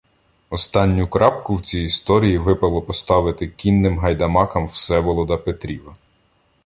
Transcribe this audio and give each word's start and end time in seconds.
Останню 0.49 1.07
крапку 1.07 1.55
в 1.55 1.61
цій 1.61 1.81
історії 1.81 2.37
випало 2.37 2.81
поставити 2.81 3.47
кінним 3.47 3.99
гайдамакам 3.99 4.67
Всеволода 4.67 5.37
Петріва. 5.37 5.95